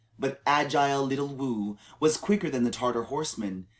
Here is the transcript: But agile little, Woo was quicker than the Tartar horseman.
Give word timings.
But 0.17 0.41
agile 0.47 1.03
little, 1.03 1.27
Woo 1.27 1.77
was 1.99 2.17
quicker 2.17 2.49
than 2.49 2.63
the 2.63 2.71
Tartar 2.71 3.03
horseman. 3.03 3.67